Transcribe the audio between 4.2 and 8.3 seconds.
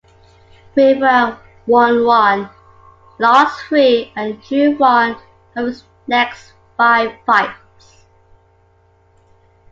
drew one of his next five fights.